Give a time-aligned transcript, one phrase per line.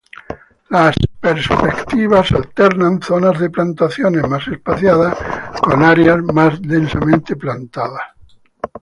[0.69, 5.15] Las perspectivas alternan zonas de plantaciones más espaciadas
[5.61, 8.01] con áreas más densamente plantadas.